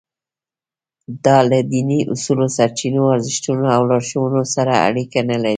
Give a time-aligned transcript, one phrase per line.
[1.25, 5.49] دا له دیني اصولو، سرچینو، ارزښتونو او لارښوونو سره اړیکه نه لري.